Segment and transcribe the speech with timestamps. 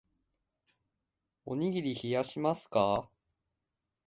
[1.45, 3.07] おにぎりあたためますか